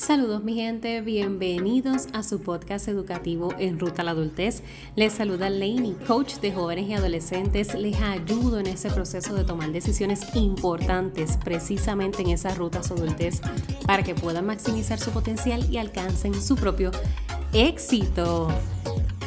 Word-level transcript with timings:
Saludos 0.00 0.42
mi 0.42 0.54
gente, 0.54 1.02
bienvenidos 1.02 2.06
a 2.14 2.22
su 2.22 2.40
podcast 2.40 2.88
educativo 2.88 3.52
en 3.58 3.78
Ruta 3.78 4.00
a 4.00 4.04
la 4.06 4.12
Adultez. 4.12 4.62
Les 4.96 5.12
saluda 5.12 5.50
Lainey, 5.50 5.92
coach 6.06 6.36
de 6.36 6.54
jóvenes 6.54 6.88
y 6.88 6.94
adolescentes. 6.94 7.74
Les 7.74 8.00
ayudo 8.00 8.60
en 8.60 8.66
ese 8.66 8.90
proceso 8.90 9.34
de 9.34 9.44
tomar 9.44 9.72
decisiones 9.72 10.22
importantes 10.34 11.36
precisamente 11.44 12.22
en 12.22 12.30
esas 12.30 12.56
rutas 12.56 12.90
adultez 12.90 13.42
para 13.86 14.02
que 14.02 14.14
puedan 14.14 14.46
maximizar 14.46 14.98
su 14.98 15.10
potencial 15.10 15.70
y 15.70 15.76
alcancen 15.76 16.32
su 16.40 16.56
propio 16.56 16.92
éxito. 17.52 18.48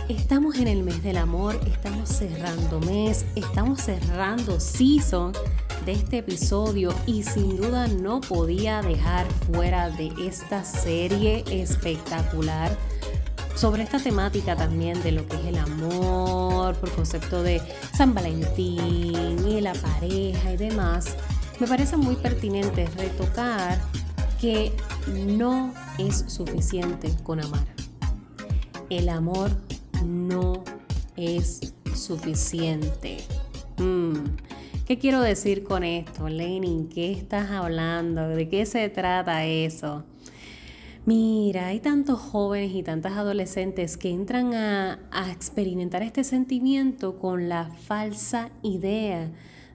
Estamos 0.09 0.57
en 0.57 0.67
el 0.67 0.81
mes 0.81 1.03
del 1.03 1.17
amor, 1.17 1.59
estamos 1.67 2.09
cerrando 2.09 2.79
mes, 2.79 3.27
estamos 3.35 3.79
cerrando 3.79 4.59
season 4.59 5.33
de 5.85 5.93
este 5.93 6.19
episodio 6.19 6.93
y 7.05 7.23
sin 7.23 7.57
duda 7.57 7.87
no 7.87 8.21
podía 8.21 8.81
dejar 8.81 9.25
fuera 9.51 9.89
de 9.89 10.11
esta 10.25 10.63
serie 10.63 11.43
espectacular 11.49 12.77
sobre 13.55 13.83
esta 13.83 13.99
temática 13.99 14.55
también 14.55 15.01
de 15.03 15.11
lo 15.11 15.27
que 15.27 15.35
es 15.35 15.45
el 15.45 15.57
amor, 15.57 16.75
por 16.75 16.91
concepto 16.91 17.43
de 17.43 17.61
San 17.95 18.13
Valentín 18.13 19.47
y 19.47 19.61
la 19.61 19.73
pareja 19.73 20.53
y 20.53 20.57
demás, 20.57 21.15
me 21.59 21.67
parece 21.67 21.97
muy 21.97 22.15
pertinente 22.15 22.87
retocar 22.97 23.79
que 24.41 24.73
no 25.07 25.73
es 25.97 26.25
suficiente 26.27 27.13
con 27.23 27.39
amar. 27.39 27.65
El 28.89 29.09
amor 29.09 29.51
no 30.03 30.63
es 31.15 31.73
suficiente. 31.95 33.23
Mm. 33.77 34.13
¿Qué 34.93 34.99
quiero 34.99 35.21
decir 35.21 35.63
con 35.63 35.83
esto, 35.83 36.29
Lenin? 36.29 36.87
¿Qué 36.87 37.11
estás 37.13 37.49
hablando? 37.49 38.27
¿De 38.27 38.47
qué 38.47 38.63
se 38.67 38.89
trata 38.89 39.43
eso? 39.43 40.03
Mira, 41.07 41.65
hay 41.65 41.79
tantos 41.79 42.19
jóvenes 42.19 42.75
y 42.75 42.83
tantas 42.83 43.13
adolescentes 43.13 43.97
que 43.97 44.11
entran 44.11 44.53
a, 44.53 44.99
a 45.09 45.31
experimentar 45.31 46.03
este 46.03 46.23
sentimiento 46.23 47.17
con 47.17 47.49
la 47.49 47.71
falsa 47.87 48.51
idea 48.61 49.31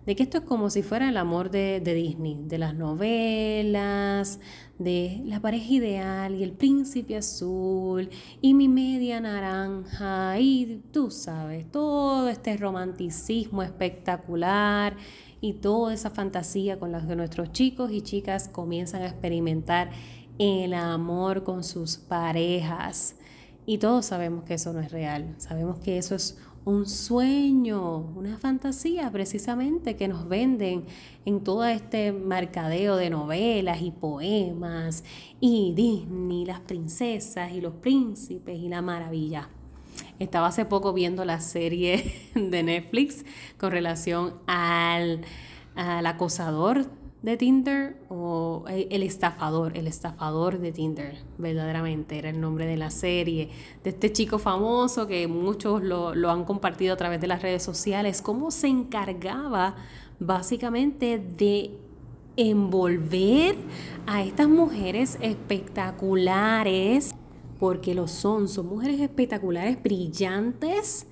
de 0.09 0.17
que 0.17 0.23
esto 0.23 0.39
es 0.39 0.45
como 0.45 0.71
si 0.71 0.83
fuera 0.83 1.11
el 1.11 1.19
amor 1.19 1.51
de, 1.51 1.81
Disney, 1.81 2.41
de 2.47 2.57
las 2.57 2.75
novelas, 2.75 4.41
de 4.79 5.21
la 5.27 5.39
pareja 5.39 5.71
ideal 5.71 6.35
y 6.35 6.43
el 6.45 6.53
príncipe 6.53 7.15
azul 7.15 8.09
y 8.41 8.55
mi 8.55 8.69
media 8.69 9.21
naranja 9.21 10.41
y 10.41 10.83
tú 10.93 11.11
sabes, 11.11 11.71
todo 11.71 12.31
este 12.31 12.57
romanticismo 12.57 13.63
espectacular 13.63 14.97
y 15.43 15.53
toda 15.53 15.93
esa 15.93 16.09
fantasía 16.09 16.79
con 16.79 16.91
la 16.91 17.07
que 17.07 17.15
nuestros 17.15 17.53
chicos 17.53 17.93
y 17.93 18.01
chicas 18.01 18.49
comienzan 18.49 19.03
a 19.03 19.09
experimentar 19.09 19.91
el 20.39 20.73
amor 20.73 21.45
con 21.45 21.63
sus 21.63 21.99
parejas. 21.99 23.17
Y 23.67 23.77
todos 23.77 24.07
sabemos 24.07 24.45
que 24.45 24.55
eso 24.55 24.73
no 24.73 24.81
es 24.81 24.91
real, 24.91 25.35
sabemos 25.37 25.81
que 25.81 25.99
eso 25.99 26.15
es 26.15 26.39
un 26.69 26.87
sueño, 26.87 27.97
una 28.15 28.37
fantasía 28.37 29.11
precisamente 29.11 29.97
que 29.97 30.07
nos 30.07 30.29
venden 30.29 30.85
en 31.25 31.43
todo 31.43 31.65
este 31.65 32.13
mercadeo 32.13 32.97
de 32.97 33.09
novelas 33.09 33.81
y 33.81 33.91
poemas 33.91 35.03
y 35.41 35.73
Disney, 35.75 36.45
las 36.45 36.61
princesas 36.61 37.53
y 37.53 37.63
los 37.63 37.73
príncipes 37.73 38.59
y 38.59 38.69
la 38.69 38.83
maravilla. 38.83 39.49
Estaba 40.19 40.49
hace 40.49 40.67
poco 40.67 40.93
viendo 40.93 41.25
la 41.25 41.41
serie 41.41 42.13
de 42.35 42.63
Netflix 42.63 43.25
con 43.57 43.71
relación 43.71 44.35
al, 44.47 45.23
al 45.75 46.05
acosador 46.05 46.85
de 47.23 47.37
Tinder 47.37 47.97
o 48.09 48.65
eh, 48.69 48.87
el 48.91 49.03
estafador, 49.03 49.77
el 49.77 49.87
estafador 49.87 50.59
de 50.59 50.73
Tinder, 50.73 51.19
verdaderamente 51.37 52.19
era 52.19 52.31
el 52.31 52.41
nombre 52.41 52.67
de 52.67 52.77
la 52.77 52.91
serie, 52.91 53.51
de 53.83 53.91
este 53.91 54.13
chico 54.13 54.39
famoso 54.39 55.07
que 55.07 55.27
muchos 55.27 55.83
lo, 55.83 56.15
lo 56.15 56.31
han 56.31 56.45
compartido 56.45 56.95
a 56.95 56.97
través 56.97 57.21
de 57.21 57.27
las 57.27 57.43
redes 57.43 57.63
sociales, 57.63 58.23
cómo 58.23 58.51
se 58.51 58.69
encargaba 58.69 59.75
básicamente 60.21 61.19
de 61.19 61.73
envolver 62.37 63.57
a 64.07 64.23
estas 64.23 64.49
mujeres 64.49 65.19
espectaculares, 65.21 67.15
porque 67.59 67.95
lo 67.95 68.07
son, 68.07 68.47
son 68.47 68.67
mujeres 68.67 69.01
espectaculares, 69.01 69.83
brillantes, 69.83 71.09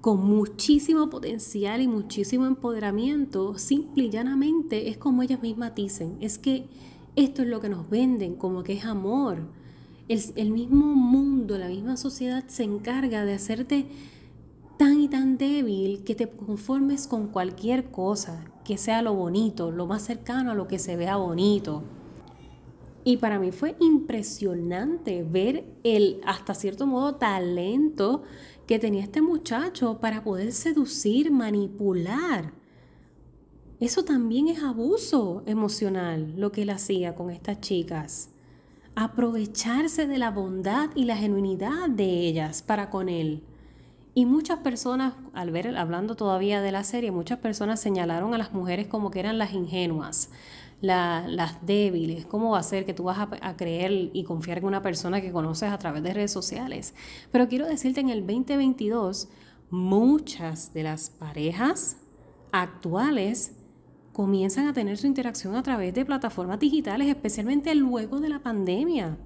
con 0.00 0.24
muchísimo 0.24 1.10
potencial 1.10 1.80
y 1.80 1.88
muchísimo 1.88 2.46
empoderamiento, 2.46 3.58
simple 3.58 4.04
y 4.04 4.10
llanamente 4.10 4.88
es 4.88 4.98
como 4.98 5.22
ellas 5.22 5.42
mismas 5.42 5.74
dicen, 5.74 6.16
es 6.20 6.38
que 6.38 6.66
esto 7.16 7.42
es 7.42 7.48
lo 7.48 7.60
que 7.60 7.68
nos 7.68 7.88
venden, 7.88 8.36
como 8.36 8.62
que 8.62 8.74
es 8.74 8.84
amor. 8.84 9.48
El, 10.08 10.20
el 10.36 10.52
mismo 10.52 10.94
mundo, 10.94 11.58
la 11.58 11.68
misma 11.68 11.96
sociedad 11.96 12.44
se 12.46 12.62
encarga 12.62 13.24
de 13.24 13.34
hacerte 13.34 13.86
tan 14.76 15.00
y 15.00 15.08
tan 15.08 15.38
débil 15.38 16.04
que 16.04 16.14
te 16.14 16.28
conformes 16.28 17.06
con 17.06 17.28
cualquier 17.28 17.90
cosa, 17.90 18.44
que 18.64 18.76
sea 18.76 19.02
lo 19.02 19.14
bonito, 19.14 19.70
lo 19.70 19.86
más 19.86 20.02
cercano 20.02 20.50
a 20.50 20.54
lo 20.54 20.68
que 20.68 20.78
se 20.78 20.96
vea 20.96 21.16
bonito. 21.16 21.82
Y 23.02 23.18
para 23.18 23.38
mí 23.38 23.52
fue 23.52 23.76
impresionante 23.80 25.22
ver 25.22 25.64
el, 25.84 26.20
hasta 26.24 26.54
cierto 26.54 26.86
modo, 26.86 27.14
talento 27.14 28.24
que 28.66 28.78
tenía 28.78 29.02
este 29.02 29.22
muchacho 29.22 29.98
para 30.00 30.24
poder 30.24 30.52
seducir, 30.52 31.30
manipular. 31.30 32.52
Eso 33.78 34.04
también 34.04 34.48
es 34.48 34.62
abuso 34.62 35.42
emocional, 35.46 36.34
lo 36.36 36.50
que 36.50 36.62
él 36.62 36.70
hacía 36.70 37.14
con 37.14 37.30
estas 37.30 37.60
chicas. 37.60 38.30
Aprovecharse 38.94 40.06
de 40.06 40.18
la 40.18 40.30
bondad 40.30 40.90
y 40.94 41.04
la 41.04 41.16
genuinidad 41.16 41.88
de 41.88 42.26
ellas 42.26 42.62
para 42.62 42.90
con 42.90 43.08
él. 43.08 43.42
Y 44.14 44.24
muchas 44.24 44.60
personas, 44.60 45.12
al 45.34 45.50
ver, 45.50 45.76
hablando 45.76 46.16
todavía 46.16 46.62
de 46.62 46.72
la 46.72 46.84
serie, 46.84 47.10
muchas 47.10 47.38
personas 47.38 47.80
señalaron 47.80 48.32
a 48.32 48.38
las 48.38 48.54
mujeres 48.54 48.86
como 48.86 49.10
que 49.10 49.20
eran 49.20 49.36
las 49.36 49.52
ingenuas, 49.52 50.30
las 50.80 51.66
débiles. 51.66 52.26
¿Cómo 52.26 52.50
va 52.50 52.58
a 52.58 52.62
ser 52.62 52.84
que 52.84 52.94
tú 52.94 53.04
vas 53.04 53.18
a, 53.18 53.56
creer 53.56 54.10
y 54.12 54.24
confiar 54.24 54.58
en 54.58 54.66
una 54.66 54.82
persona 54.82 55.20
que 55.20 55.32
conoces 55.32 55.70
a 55.70 55.78
través 55.78 56.02
de 56.02 56.14
redes 56.14 56.32
sociales? 56.32 56.94
Pero 57.32 57.48
quiero 57.48 57.66
decirte, 57.66 58.00
en 58.00 58.10
el 58.10 58.26
2022, 58.26 59.28
muchas 59.70 60.72
de 60.72 60.82
las 60.82 61.10
parejas 61.10 61.96
actuales 62.52 63.56
comienzan 64.12 64.66
a 64.66 64.72
tener 64.72 64.96
su 64.96 65.06
interacción 65.06 65.56
a 65.56 65.62
través 65.62 65.92
de 65.94 66.04
plataformas 66.04 66.58
digitales, 66.58 67.08
especialmente 67.08 67.74
luego 67.74 68.20
de 68.20 68.30
la 68.30 68.38
pandemia. 68.38 69.18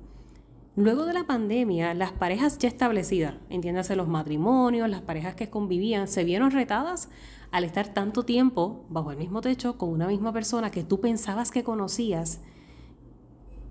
Luego 0.76 1.04
de 1.04 1.12
la 1.12 1.24
pandemia, 1.24 1.94
las 1.94 2.12
parejas 2.12 2.56
ya 2.58 2.68
establecidas, 2.68 3.34
entiéndase 3.50 3.96
los 3.96 4.08
matrimonios, 4.08 4.88
las 4.88 5.02
parejas 5.02 5.34
que 5.34 5.50
convivían, 5.50 6.08
se 6.08 6.24
vieron 6.24 6.52
retadas 6.52 7.08
al 7.50 7.64
estar 7.64 7.88
tanto 7.88 8.24
tiempo 8.24 8.84
bajo 8.88 9.10
el 9.10 9.18
mismo 9.18 9.40
techo 9.40 9.76
con 9.76 9.90
una 9.90 10.06
misma 10.06 10.32
persona 10.32 10.70
que 10.70 10.84
tú 10.84 11.00
pensabas 11.00 11.50
que 11.50 11.64
conocías 11.64 12.40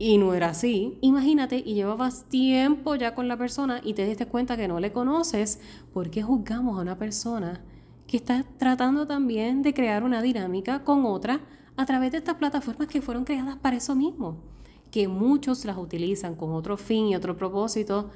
y 0.02 0.18
no 0.18 0.34
era 0.34 0.50
así, 0.50 0.98
imagínate 1.02 1.58
y 1.58 1.74
llevabas 1.74 2.24
tiempo 2.30 2.96
ya 2.96 3.14
con 3.14 3.28
la 3.28 3.36
persona 3.36 3.82
y 3.84 3.94
te 3.94 4.06
diste 4.06 4.28
cuenta 4.28 4.56
que 4.56 4.70
no 4.70 4.80
le 4.80 4.94
conoces, 4.94 5.60
¿por 5.94 6.10
qué 6.10 6.24
juzgamos 6.24 6.78
a 6.78 6.82
una 6.82 6.98
persona 6.98 7.62
que 8.08 8.16
está 8.16 8.46
tratando 8.58 9.06
también 9.06 9.62
de 9.62 9.74
crear 9.74 10.04
una 10.04 10.22
dinámica 10.22 10.86
con 10.86 11.06
otra 11.06 11.42
a 11.76 11.86
través 11.86 12.14
de 12.14 12.20
estas 12.20 12.36
plataformas 12.36 12.88
que 12.88 13.02
fueron 13.02 13.26
creadas 13.26 13.58
para 13.58 13.76
eso 13.76 13.94
mismo? 13.94 14.38
Que 14.90 15.10
muchos 15.10 15.66
las 15.66 15.78
utilizan 15.78 16.36
con 16.36 16.54
otro 16.54 16.78
fin 16.78 17.08
y 17.08 17.16
otro 17.18 17.36
propósito 17.36 18.10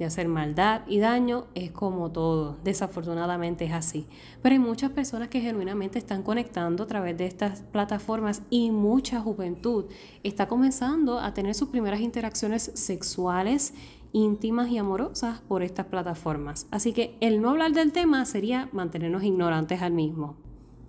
de 0.00 0.06
hacer 0.06 0.28
maldad 0.28 0.80
y 0.88 0.98
daño 0.98 1.44
es 1.54 1.70
como 1.70 2.10
todo. 2.10 2.56
Desafortunadamente 2.64 3.66
es 3.66 3.72
así. 3.72 4.06
Pero 4.42 4.54
hay 4.54 4.58
muchas 4.58 4.90
personas 4.90 5.28
que 5.28 5.42
genuinamente 5.42 5.98
están 5.98 6.22
conectando 6.22 6.84
a 6.84 6.86
través 6.86 7.18
de 7.18 7.26
estas 7.26 7.60
plataformas 7.60 8.40
y 8.48 8.70
mucha 8.70 9.20
juventud 9.20 9.84
está 10.22 10.48
comenzando 10.48 11.20
a 11.20 11.34
tener 11.34 11.54
sus 11.54 11.68
primeras 11.68 12.00
interacciones 12.00 12.72
sexuales 12.74 13.74
íntimas 14.12 14.70
y 14.70 14.78
amorosas 14.78 15.40
por 15.42 15.62
estas 15.62 15.86
plataformas. 15.86 16.66
Así 16.70 16.94
que 16.94 17.16
el 17.20 17.42
no 17.42 17.50
hablar 17.50 17.72
del 17.72 17.92
tema 17.92 18.24
sería 18.24 18.70
mantenernos 18.72 19.22
ignorantes 19.22 19.82
al 19.82 19.92
mismo. 19.92 20.36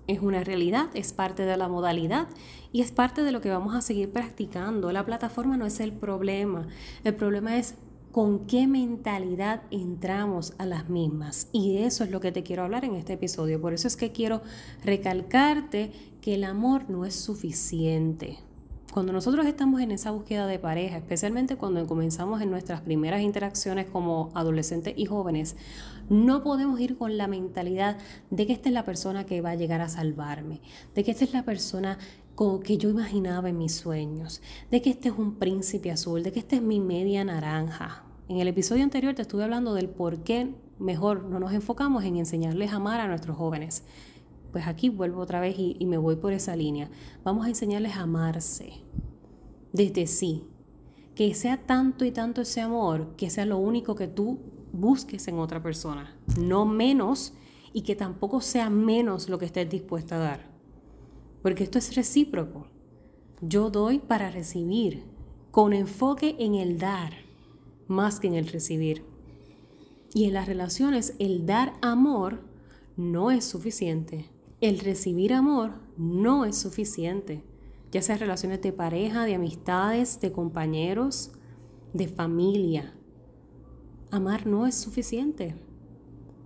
Es 0.08 0.22
una 0.22 0.44
realidad, 0.44 0.88
es 0.94 1.12
parte 1.12 1.44
de 1.44 1.58
la 1.58 1.68
modalidad 1.68 2.30
y 2.72 2.82
es 2.82 2.92
parte 2.92 3.24
de 3.24 3.34
lo 3.34 3.42
que 3.42 3.50
vamos 3.50 3.76
a 3.76 3.82
seguir 3.82 4.12
practicando. 4.12 4.92
La 4.94 5.06
plataforma 5.06 5.58
no 5.58 5.66
es 5.66 5.82
el 5.82 5.92
problema, 5.92 6.68
el 7.04 7.14
problema 7.14 7.58
es 7.58 7.76
con 8.12 8.46
qué 8.46 8.68
mentalidad 8.68 9.64
entramos 9.72 10.54
a 10.58 10.66
las 10.66 10.90
mismas. 10.90 11.48
Y 11.52 11.78
eso 11.78 12.04
es 12.04 12.12
lo 12.12 12.20
que 12.20 12.32
te 12.32 12.44
quiero 12.44 12.64
hablar 12.64 12.86
en 12.86 12.96
este 12.96 13.14
episodio. 13.14 13.62
Por 13.62 13.74
eso 13.74 13.88
es 13.88 13.96
que 13.96 14.12
quiero 14.12 14.42
recalcarte 14.84 15.92
que 16.22 16.36
el 16.36 16.44
amor 16.44 16.90
no 16.90 17.06
es 17.06 17.16
suficiente. 17.16 18.40
Cuando 18.92 19.14
nosotros 19.14 19.46
estamos 19.46 19.80
en 19.82 19.92
esa 19.92 20.12
búsqueda 20.12 20.48
de 20.48 20.60
pareja, 20.60 20.98
especialmente 20.98 21.56
cuando 21.56 21.88
comenzamos 21.88 22.42
en 22.42 22.52
nuestras 22.52 22.82
primeras 22.82 23.22
interacciones 23.22 23.88
como 23.88 24.30
adolescentes 24.34 24.94
y 24.98 25.06
jóvenes, 25.06 25.56
no 26.10 26.44
podemos 26.44 26.80
ir 26.82 26.98
con 26.98 27.18
la 27.18 27.28
mentalidad 27.28 27.98
de 28.30 28.46
que 28.46 28.54
esta 28.54 28.68
es 28.68 28.74
la 28.74 28.84
persona 28.84 29.26
que 29.26 29.40
va 29.40 29.52
a 29.52 29.56
llegar 29.56 29.80
a 29.80 29.88
salvarme, 29.88 30.60
de 30.94 31.04
que 31.06 31.12
esta 31.12 31.24
es 31.24 31.32
la 31.32 31.44
persona 31.44 31.98
que 32.64 32.78
yo 32.78 32.90
imaginaba 32.90 33.50
en 33.50 33.58
mis 33.60 33.76
sueños, 33.76 34.42
de 34.72 34.82
que 34.82 34.90
este 34.90 35.10
es 35.10 35.16
un 35.18 35.36
príncipe 35.36 35.92
azul, 35.92 36.24
de 36.24 36.32
que 36.32 36.40
esta 36.40 36.56
es 36.56 36.62
mi 36.62 36.80
media 36.80 37.24
naranja. 37.24 38.04
En 38.28 38.40
el 38.40 38.48
episodio 38.48 38.84
anterior 38.84 39.14
te 39.14 39.22
estuve 39.22 39.44
hablando 39.44 39.74
del 39.74 39.90
por 39.90 40.24
qué 40.24 40.54
mejor 40.80 41.24
no 41.24 41.40
nos 41.40 41.54
enfocamos 41.54 42.04
en 42.04 42.18
enseñarles 42.18 42.74
a 42.74 42.78
amar 42.78 43.00
a 43.00 43.08
nuestros 43.08 43.38
jóvenes 43.38 43.84
pues 44.52 44.68
aquí 44.68 44.90
vuelvo 44.90 45.22
otra 45.22 45.40
vez 45.40 45.56
y, 45.58 45.86
me 45.86 45.98
voy 45.98 46.18
por 46.18 46.34
esa 46.34 46.56
línea. 46.56 46.90
Vamos 47.24 47.46
a 47.46 47.50
enseñarles 47.50 47.96
a 47.96 48.02
amarse 48.02 48.74
desde 49.72 50.08
sí. 50.08 50.48
Que 51.16 51.34
sea 51.34 51.66
tanto 51.66 52.06
y 52.06 52.12
tanto 52.12 52.42
ese 52.42 52.62
amor, 52.62 53.16
que 53.16 53.30
sea 53.30 53.46
lo 53.46 53.58
único 53.58 53.96
que 53.96 54.08
tú 54.08 54.40
busques 54.72 55.28
en 55.28 55.40
otra 55.40 55.62
persona. 55.62 56.18
No 56.40 56.66
menos 56.66 57.34
y 57.74 57.82
que 57.82 57.96
tampoco 57.96 58.42
sea 58.42 58.70
menos 58.70 59.30
lo 59.30 59.38
que 59.38 59.46
estés 59.46 59.70
dispuesta 59.70 60.16
a 60.16 60.20
dar. 60.20 60.52
Porque 61.42 61.64
esto 61.64 61.78
es 61.78 61.96
recíproco. 61.96 62.68
Yo 63.42 63.70
doy 63.70 64.00
para 64.00 64.32
recibir, 64.32 65.06
con 65.52 65.74
enfoque 65.74 66.36
en 66.40 66.56
el 66.56 66.78
dar, 66.78 67.14
más 67.88 68.20
que 68.20 68.28
en 68.28 68.36
el 68.36 68.48
recibir. 68.48 69.04
Y 70.14 70.26
en 70.26 70.34
las 70.34 70.48
relaciones, 70.48 71.16
el 71.20 71.46
dar 71.46 71.74
amor 71.82 72.44
no 72.98 73.32
es 73.32 73.46
suficiente 73.46 74.31
el 74.62 74.80
recibir 74.80 75.34
amor 75.34 75.74
no 75.98 76.46
es 76.46 76.56
suficiente, 76.56 77.44
ya 77.92 78.02
sea 78.04 78.18
relaciones 78.18 78.62
de 78.62 78.72
pareja, 78.72 79.26
de 79.26 79.36
amistades, 79.36 80.22
de 80.22 80.32
compañeros, 80.32 81.32
de 81.94 82.08
familia. 82.08 82.94
Amar 84.12 84.46
no 84.46 84.68
es 84.68 84.76
suficiente. 84.76 85.56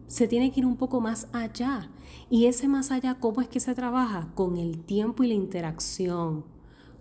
Se 0.08 0.30
tiene 0.30 0.52
que 0.52 0.62
ir 0.62 0.66
un 0.66 0.78
poco 0.78 1.02
más 1.02 1.28
allá. 1.34 1.92
Y 2.30 2.46
ese 2.46 2.70
más 2.70 2.90
allá, 2.92 3.16
¿cómo 3.20 3.42
es 3.42 3.50
que 3.50 3.60
se 3.60 3.76
trabaja? 3.76 4.32
Con 4.34 4.56
el 4.58 4.84
tiempo 4.86 5.24
y 5.24 5.28
la 5.28 5.34
interacción, 5.34 6.46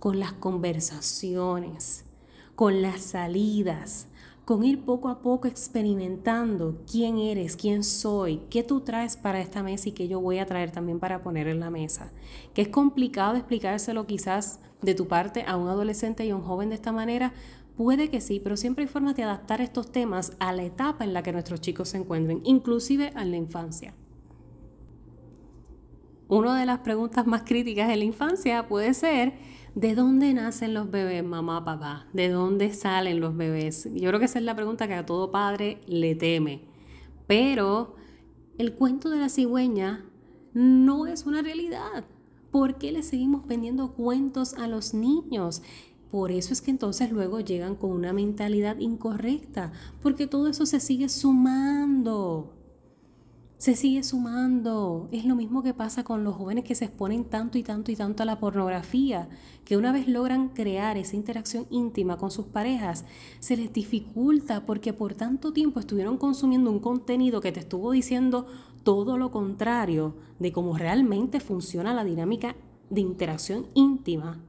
con 0.01 0.19
las 0.19 0.33
conversaciones, 0.33 2.07
con 2.57 2.83
las 2.83 3.01
salidas, 3.01 4.09
con 4.45 4.63
ir 4.63 4.85
poco 4.85 5.09
a 5.09 5.21
poco 5.21 5.49
experimentando 5.49 6.83
quién 6.91 7.19
eres, 7.19 7.57
quién 7.57 7.83
soy, 7.83 8.43
qué 8.51 8.63
tú 8.63 8.81
traes 8.81 9.17
para 9.17 9.41
esta 9.41 9.63
mesa 9.63 9.89
y 9.89 9.93
qué 9.93 10.07
yo 10.07 10.21
voy 10.21 10.39
a 10.39 10.47
traer 10.47 10.71
también 10.71 11.01
para 11.01 11.23
poner 11.23 11.49
en 11.49 11.61
la 11.61 11.71
mesa. 11.71 12.13
Que 12.53 12.63
es 12.63 12.69
complicado 12.69 13.37
explicárselo 13.37 14.07
quizás 14.07 14.61
de 14.83 14.95
tu 14.95 15.09
parte 15.09 15.45
a 15.47 15.57
un 15.57 15.69
adolescente 15.69 16.27
y 16.27 16.31
a 16.31 16.37
un 16.37 16.43
joven 16.43 16.69
de 16.69 16.75
esta 16.75 16.93
manera. 16.93 17.33
Puede 17.77 18.11
que 18.11 18.21
sí, 18.21 18.39
pero 18.39 18.57
siempre 18.57 18.85
hay 18.85 18.89
formas 18.89 19.17
de 19.17 19.23
adaptar 19.23 19.61
estos 19.63 19.91
temas 19.91 20.33
a 20.39 20.53
la 20.53 20.65
etapa 20.65 21.05
en 21.05 21.15
la 21.15 21.23
que 21.23 21.33
nuestros 21.33 21.61
chicos 21.61 21.89
se 21.89 21.97
encuentren, 21.97 22.41
inclusive 22.45 23.13
en 23.17 23.31
la 23.31 23.37
infancia. 23.37 23.95
Una 26.29 26.59
de 26.59 26.67
las 26.67 26.81
preguntas 26.81 27.27
más 27.27 27.43
críticas 27.43 27.89
de 27.89 27.97
la 27.97 28.05
infancia 28.05 28.67
puede 28.69 28.95
ser 28.95 29.35
¿De 29.75 29.97
dónde 29.97 30.33
nacen 30.35 30.73
los 30.73 30.89
bebés, 30.89 31.25
mamá, 31.25 31.65
papá? 31.65 32.07
¿De 32.13 32.29
dónde 32.29 32.73
salen 32.73 33.19
los 33.19 33.37
bebés? 33.37 33.89
Yo 33.93 34.09
creo 34.09 34.21
que 34.21 34.27
esa 34.27 34.39
es 34.39 34.45
la 34.45 34.55
pregunta 34.55 34.87
que 34.87 34.95
a 34.95 35.05
todo 35.05 35.33
padre 35.33 35.81
le 35.89 36.15
teme. 36.15 36.63
Pero 37.27 37.97
el 38.57 38.75
cuento 38.75 39.11
de 39.11 39.19
la 39.19 39.29
cigüeña 39.29 40.05
no 40.53 41.09
es 41.09 41.27
una 41.27 41.43
realidad. 41.43 42.05
¿Por 42.53 42.79
qué 42.79 42.93
le 42.93 43.03
seguimos 43.03 43.49
vendiendo 43.49 43.95
cuentos 43.95 44.55
a 44.55 44.69
los 44.69 44.95
niños? 44.95 45.61
Por 46.13 46.31
eso 46.31 46.53
es 46.53 46.63
que 46.63 46.71
entonces 46.71 47.11
luego 47.11 47.41
llegan 47.41 47.75
con 47.75 47.91
una 47.91 48.13
mentalidad 48.13 48.79
incorrecta, 48.79 49.73
porque 50.01 50.29
todo 50.29 50.47
eso 50.47 50.67
se 50.67 50.79
sigue 50.79 51.09
sumando 51.09 52.54
se 53.59 53.77
sigue 53.77 54.03
sumando. 54.03 55.09
Es 55.13 55.25
lo 55.25 55.37
mismo 55.37 55.63
que 55.63 55.75
pasa 55.75 56.05
con 56.05 56.25
los 56.25 56.37
jóvenes 56.37 56.65
que 56.65 56.75
se 56.75 56.87
exponen 56.87 57.25
tanto 57.25 57.59
y 57.59 57.63
tanto 57.63 57.91
y 57.91 57.97
tanto 57.97 58.23
a 58.23 58.27
la 58.27 58.39
pornografía, 58.39 59.29
que 59.65 59.77
una 59.77 59.93
vez 59.93 60.09
logran 60.09 60.51
crear 60.51 60.97
esa 60.97 61.17
interacción 61.17 61.67
íntima 61.71 62.17
con 62.17 62.31
sus 62.31 62.47
parejas, 62.47 63.05
se 63.41 63.57
les 63.57 63.73
dificulta 63.73 64.67
porque 64.67 64.93
por 64.93 65.15
tanto 65.15 65.53
tiempo 65.53 65.81
estuvieron 65.81 66.19
consumiendo 66.19 66.71
un 66.71 66.81
contenido 66.81 67.41
que 67.41 67.53
te 67.53 67.61
estuvo 67.61 67.91
diciendo 67.93 68.47
todo 68.83 69.17
lo 69.17 69.31
contrario 69.31 70.15
de 70.39 70.53
cómo 70.53 70.77
realmente 70.77 71.41
funciona 71.41 71.95
la 71.95 72.05
dinámica 72.05 72.57
de 72.91 73.01
interacción 73.01 73.67
íntima, 73.75 74.41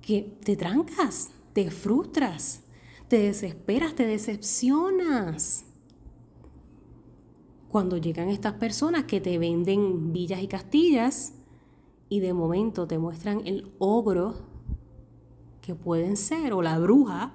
que 0.00 0.36
te 0.42 0.56
trancas, 0.56 1.30
te 1.52 1.70
frustras, 1.70 2.62
te 3.08 3.18
desesperas, 3.18 3.94
te 3.94 4.06
decepcionas 4.06 5.66
cuando 7.74 7.96
llegan 7.96 8.28
estas 8.28 8.52
personas 8.52 9.02
que 9.02 9.20
te 9.20 9.36
venden 9.36 10.12
villas 10.12 10.40
y 10.40 10.46
castillas 10.46 11.32
y 12.08 12.20
de 12.20 12.32
momento 12.32 12.86
te 12.86 12.98
muestran 12.98 13.44
el 13.48 13.72
ogro 13.80 14.36
que 15.60 15.74
pueden 15.74 16.16
ser 16.16 16.52
o 16.52 16.62
la 16.62 16.78
bruja 16.78 17.34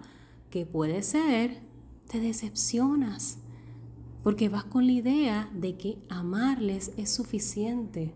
que 0.50 0.66
puede 0.66 1.04
ser, 1.04 1.60
te 2.10 2.22
decepcionas 2.22 3.40
porque 4.24 4.48
vas 4.48 4.64
con 4.64 4.86
la 4.86 4.94
idea 4.94 5.50
de 5.54 5.76
que 5.76 5.98
amarles 6.08 6.94
es 6.96 7.14
suficiente. 7.14 8.16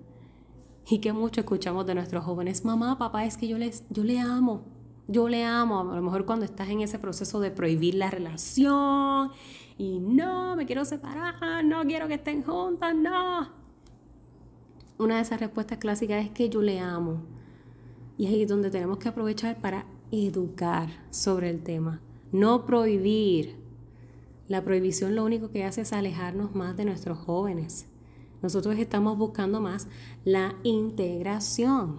Y 0.90 1.00
que 1.00 1.12
mucho 1.12 1.42
escuchamos 1.42 1.86
de 1.86 1.96
nuestros 1.96 2.24
jóvenes, 2.24 2.64
mamá, 2.64 2.98
papá, 2.98 3.26
es 3.26 3.36
que 3.36 3.50
yo 3.50 3.58
les 3.58 3.84
yo 3.90 4.06
le 4.06 4.22
amo. 4.22 4.64
Yo 5.10 5.28
le 5.28 5.44
amo, 5.44 5.82
a 5.92 5.96
lo 5.98 6.02
mejor 6.02 6.26
cuando 6.26 6.46
estás 6.46 6.70
en 6.70 6.80
ese 6.80 7.00
proceso 7.00 7.42
de 7.42 7.52
prohibir 7.52 7.96
la 7.96 8.10
relación 8.10 9.32
y 9.78 10.00
no, 10.00 10.56
me 10.56 10.66
quiero 10.66 10.86
separar, 10.86 11.64
no 11.66 11.84
quiero 11.84 12.08
que 12.08 12.16
estén 12.16 12.44
juntas, 12.44 12.96
no. 12.96 13.50
Una 14.98 15.16
de 15.16 15.22
esas 15.22 15.40
respuestas 15.40 15.80
clásicas 15.80 16.24
es 16.24 16.32
que 16.32 16.50
yo 16.50 16.62
le 16.62 16.80
amo. 16.80 17.24
Y 18.18 18.28
es 18.28 18.32
ahí 18.32 18.46
donde 18.46 18.70
tenemos 18.70 19.00
que 19.00 19.10
aprovechar 19.10 19.60
para 19.60 19.86
educar 20.12 20.90
sobre 21.10 21.50
el 21.50 21.64
tema, 21.64 22.02
no 22.32 22.66
prohibir. 22.66 23.56
La 24.48 24.64
prohibición 24.64 25.16
lo 25.16 25.26
único 25.26 25.50
que 25.50 25.64
hace 25.64 25.82
es 25.82 25.94
alejarnos 25.94 26.54
más 26.54 26.78
de 26.78 26.86
nuestros 26.86 27.18
jóvenes. 27.18 27.88
Nosotros 28.44 28.78
estamos 28.78 29.18
buscando 29.18 29.62
más 29.62 29.88
la 30.26 30.56
integración. 30.64 31.98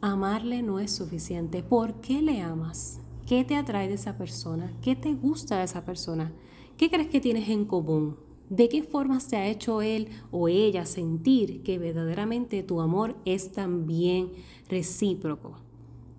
Amarle 0.00 0.62
no 0.62 0.78
es 0.78 0.92
suficiente. 0.92 1.62
¿Por 1.62 2.00
qué 2.00 2.22
le 2.22 2.40
amas? 2.40 3.00
¿Qué 3.26 3.42
te 3.42 3.56
atrae 3.56 3.88
de 3.88 3.94
esa 3.94 4.18
persona? 4.18 4.70
¿Qué 4.82 4.96
te 4.96 5.14
gusta 5.14 5.56
de 5.56 5.64
esa 5.64 5.82
persona? 5.82 6.30
¿Qué 6.76 6.90
crees 6.90 7.08
que 7.08 7.22
tienes 7.22 7.48
en 7.48 7.64
común? 7.64 8.18
¿De 8.50 8.68
qué 8.68 8.82
forma 8.82 9.18
se 9.18 9.36
ha 9.36 9.48
hecho 9.48 9.80
él 9.80 10.08
o 10.30 10.48
ella 10.48 10.84
sentir 10.84 11.62
que 11.62 11.78
verdaderamente 11.78 12.62
tu 12.62 12.82
amor 12.82 13.16
es 13.24 13.52
también 13.52 14.30
recíproco? 14.68 15.56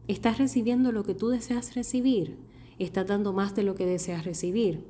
¿Estás 0.08 0.40
recibiendo 0.40 0.92
lo 0.92 1.04
que 1.04 1.14
tú 1.14 1.30
deseas 1.30 1.76
recibir? 1.76 2.40
¿Estás 2.80 3.06
dando 3.06 3.34
más 3.34 3.54
de 3.54 3.62
lo 3.62 3.76
que 3.76 3.86
deseas 3.86 4.26
recibir? 4.26 4.84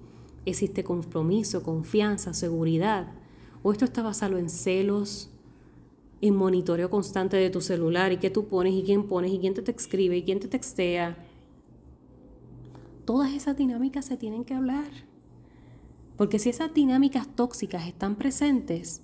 ¿Existe 0.45 0.86
compromiso, 0.86 1.63
confianza, 1.63 2.34
seguridad? 2.34 3.12
¿O 3.62 3.74
esto 3.74 3.84
está 3.84 4.01
basado 4.01 4.38
en 4.38 4.50
celos, 4.50 5.31
en 6.22 6.34
monitoreo 6.34 6.89
constante 6.89 7.36
de 7.36 7.50
tu 7.50 7.60
celular 7.60 8.13
y 8.13 8.17
qué 8.17 8.29
tú 8.29 8.48
pones 8.48 8.74
y 8.74 8.84
quién 8.84 9.03
pones 9.03 9.34
y 9.34 9.39
quién 9.39 9.53
te, 9.53 9.62
te 9.62 9.72
escribe 9.72 10.15
y 10.15 10.24
quién 10.24 10.39
te 10.39 10.48
textea 10.48 11.17
todas 13.05 13.33
esas 13.33 13.55
dinámicas 13.55 14.05
se 14.05 14.17
tienen 14.17 14.43
que 14.43 14.53
hablar. 14.53 14.91
Porque 16.17 16.39
si 16.39 16.50
esas 16.50 16.74
dinámicas 16.74 17.27
tóxicas 17.27 17.88
están 17.88 18.15
presentes, 18.15 19.01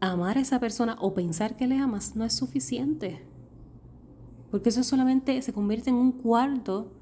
amar 0.00 0.38
a 0.38 0.40
esa 0.40 0.58
persona 0.58 0.96
o 1.00 1.14
pensar 1.14 1.56
que 1.56 1.66
le 1.66 1.78
amas 1.78 2.16
no 2.16 2.24
es 2.24 2.32
suficiente. 2.32 3.24
Porque 4.50 4.70
eso 4.70 4.82
solamente 4.82 5.40
se 5.42 5.52
convierte 5.52 5.90
en 5.90 5.96
un 5.96 6.12
cuarto 6.12 6.92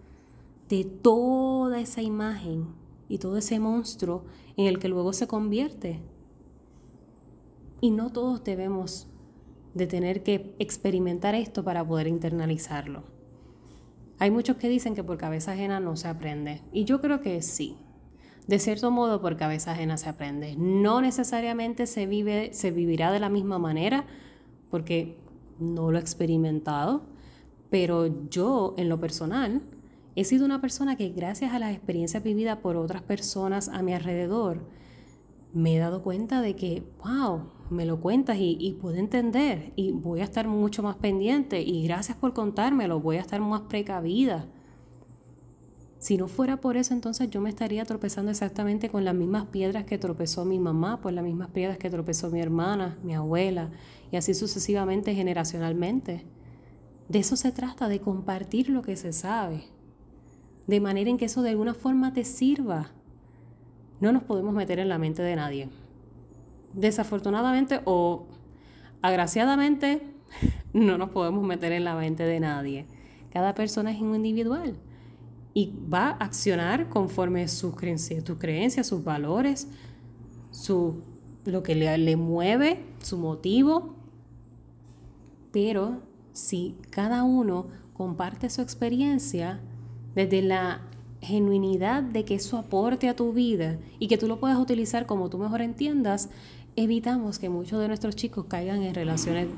de 0.68 0.84
toda 0.84 1.80
esa 1.80 2.02
imagen 2.02 2.68
y 3.08 3.18
todo 3.18 3.36
ese 3.36 3.58
monstruo 3.58 4.24
en 4.56 4.66
el 4.66 4.78
que 4.78 4.88
luego 4.88 5.12
se 5.12 5.26
convierte. 5.26 6.00
Y 7.80 7.90
no 7.90 8.10
todos 8.10 8.44
debemos 8.44 9.08
de 9.74 9.86
tener 9.86 10.22
que 10.22 10.54
experimentar 10.58 11.34
esto 11.34 11.64
para 11.64 11.86
poder 11.86 12.06
internalizarlo. 12.06 13.19
Hay 14.20 14.30
muchos 14.30 14.58
que 14.58 14.68
dicen 14.68 14.94
que 14.94 15.02
por 15.02 15.16
cabeza 15.16 15.52
ajena 15.52 15.80
no 15.80 15.96
se 15.96 16.06
aprende. 16.06 16.60
Y 16.72 16.84
yo 16.84 17.00
creo 17.00 17.22
que 17.22 17.40
sí. 17.40 17.78
De 18.46 18.58
cierto 18.58 18.90
modo, 18.90 19.22
por 19.22 19.38
cabeza 19.38 19.72
ajena 19.72 19.96
se 19.96 20.10
aprende. 20.10 20.56
No 20.58 21.00
necesariamente 21.00 21.86
se, 21.86 22.04
vive, 22.04 22.52
se 22.52 22.70
vivirá 22.70 23.12
de 23.12 23.18
la 23.18 23.30
misma 23.30 23.58
manera, 23.58 24.04
porque 24.70 25.16
no 25.58 25.90
lo 25.90 25.96
he 25.96 26.02
experimentado. 26.02 27.06
Pero 27.70 28.28
yo, 28.28 28.74
en 28.76 28.90
lo 28.90 29.00
personal, 29.00 29.62
he 30.16 30.24
sido 30.24 30.44
una 30.44 30.60
persona 30.60 30.96
que 30.96 31.08
gracias 31.08 31.54
a 31.54 31.58
las 31.58 31.72
experiencias 31.72 32.22
vividas 32.22 32.58
por 32.58 32.76
otras 32.76 33.00
personas 33.00 33.70
a 33.70 33.80
mi 33.80 33.94
alrededor, 33.94 34.66
me 35.54 35.76
he 35.76 35.78
dado 35.78 36.02
cuenta 36.02 36.42
de 36.42 36.56
que, 36.56 36.84
wow, 37.02 37.44
me 37.70 37.86
lo 37.86 38.00
cuentas 38.00 38.36
y, 38.38 38.76
puedo 38.80 38.96
entender 38.96 39.72
y 39.76 39.92
voy 39.92 40.20
a 40.20 40.24
estar 40.24 40.48
mucho 40.48 40.82
más 40.82 40.96
pendiente 40.96 41.62
y 41.62 41.84
gracias 41.84 42.16
por 42.16 42.34
contármelo, 42.34 43.00
voy 43.00 43.16
a 43.16 43.20
estar 43.20 43.40
más 43.40 43.62
precavida. 43.62 44.46
Si 45.98 46.16
no 46.16 46.28
fuera 46.28 46.60
por 46.60 46.76
eso, 46.76 46.94
entonces 46.94 47.30
yo 47.30 47.40
me 47.40 47.50
estaría 47.50 47.84
tropezando 47.84 48.30
exactamente 48.30 48.88
con 48.88 49.04
las 49.04 49.14
mismas 49.14 49.46
piedras 49.46 49.84
que 49.84 49.98
tropezó 49.98 50.44
mi 50.44 50.58
mamá, 50.58 51.00
por 51.00 51.12
las 51.12 51.22
mismas 51.22 51.50
piedras 51.50 51.76
que 51.76 51.90
tropezó 51.90 52.30
mi 52.30 52.40
hermana, 52.40 52.98
mi 53.02 53.14
abuela, 53.14 53.70
y 54.10 54.16
así 54.16 54.32
sucesivamente 54.32 55.14
generacionalmente. 55.14 56.24
De 57.08 57.18
eso 57.18 57.36
se 57.36 57.52
trata, 57.52 57.88
de 57.88 58.00
compartir 58.00 58.70
lo 58.70 58.80
que 58.80 58.96
se 58.96 59.12
sabe, 59.12 59.64
de 60.66 60.80
manera 60.80 61.10
en 61.10 61.18
que 61.18 61.26
eso 61.26 61.42
de 61.42 61.50
alguna 61.50 61.74
forma 61.74 62.14
te 62.14 62.24
sirva. 62.24 62.92
No 64.00 64.10
nos 64.10 64.22
podemos 64.22 64.54
meter 64.54 64.78
en 64.78 64.88
la 64.88 64.98
mente 64.98 65.22
de 65.22 65.36
nadie. 65.36 65.68
Desafortunadamente 66.72 67.80
o 67.84 68.26
agraciadamente, 69.02 70.02
no 70.72 70.98
nos 70.98 71.10
podemos 71.10 71.44
meter 71.44 71.72
en 71.72 71.84
la 71.84 71.94
mente 71.94 72.24
de 72.24 72.40
nadie. 72.40 72.86
Cada 73.32 73.54
persona 73.54 73.92
es 73.92 74.00
un 74.00 74.14
individual 74.14 74.76
y 75.54 75.72
va 75.92 76.10
a 76.10 76.24
accionar 76.24 76.88
conforme 76.88 77.46
sus 77.48 77.74
creencias, 77.76 78.24
creencias, 78.38 78.86
sus 78.86 79.02
valores, 79.04 79.68
su, 80.50 81.02
lo 81.44 81.62
que 81.62 81.74
le, 81.74 81.96
le 81.98 82.16
mueve, 82.16 82.84
su 83.02 83.18
motivo. 83.18 83.94
Pero 85.52 86.02
si 86.32 86.76
cada 86.90 87.24
uno 87.24 87.66
comparte 87.92 88.48
su 88.50 88.62
experiencia 88.62 89.60
desde 90.14 90.42
la 90.42 90.82
genuinidad 91.20 92.02
de 92.02 92.24
que 92.24 92.36
eso 92.36 92.56
aporte 92.56 93.08
a 93.08 93.16
tu 93.16 93.32
vida 93.32 93.78
y 93.98 94.08
que 94.08 94.16
tú 94.16 94.26
lo 94.26 94.40
puedas 94.40 94.58
utilizar 94.58 95.06
como 95.06 95.28
tú 95.28 95.38
mejor 95.38 95.60
entiendas, 95.60 96.30
evitamos 96.82 97.38
que 97.38 97.50
muchos 97.50 97.78
de 97.78 97.88
nuestros 97.88 98.16
chicos 98.16 98.46
caigan 98.48 98.82
en 98.82 98.94
relaciones 98.94 99.48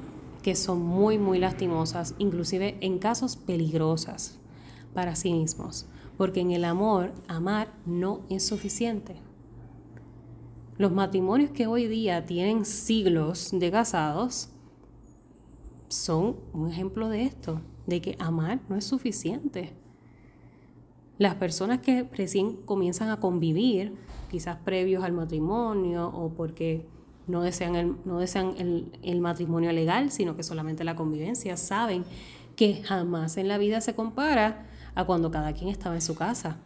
que 0.43 0.57
son 0.57 0.83
muy, 0.83 1.19
muy 1.19 1.38
lastimosas, 1.38 2.17
inclusive 2.19 2.76
en 2.81 2.99
casos 2.99 3.37
peligrosas 3.37 4.41
para 4.93 5.14
sí 5.14 5.33
mismos, 5.33 5.87
porque 6.17 6.41
en 6.41 6.50
el 6.50 6.64
amor, 6.64 7.12
amar 7.29 7.73
no 7.87 8.23
es 8.29 8.45
suficiente. 8.45 9.14
Los 10.79 10.91
matrimonios 10.91 11.52
que 11.52 11.69
hoy 11.69 11.87
día 11.87 12.26
tienen 12.26 12.64
siglos 12.64 13.50
de 13.52 13.71
casados 13.71 14.49
son 15.87 16.37
un 16.52 16.69
ejemplo 16.71 17.09
de 17.09 17.23
esto, 17.23 17.61
de 17.87 18.00
que 18.00 18.17
amar 18.19 18.61
no 18.69 18.75
es 18.75 18.85
suficiente. 18.85 19.75
Las 21.19 21.37
personas 21.37 21.83
que 21.83 22.02
recién 22.02 22.57
comienzan 22.57 23.11
a 23.11 23.21
convivir, 23.21 23.95
quizás 24.29 24.57
previos 24.57 25.05
al 25.05 25.12
matrimonio 25.12 26.09
o 26.09 26.31
porque 26.31 26.85
no 27.26 27.43
desean, 27.43 27.76
el, 27.76 27.97
no 28.05 28.19
desean 28.19 28.55
el, 28.59 28.93
el 29.02 29.21
matrimonio 29.21 29.73
legal, 29.73 30.11
sino 30.11 30.37
que 30.37 30.43
solamente 30.43 30.85
la 30.85 30.97
convivencia, 30.97 31.57
saben 31.57 32.05
que 32.57 32.83
jamás 32.83 33.37
en 33.37 33.49
la 33.49 33.59
vida 33.59 33.81
se 33.81 33.95
compara 33.95 34.67
a 34.95 35.05
cuando 35.05 35.31
cada 35.31 35.52
quien 35.52 35.71
estaba 35.71 35.95
en 35.95 36.02
su 36.02 36.14
casa. 36.14 36.59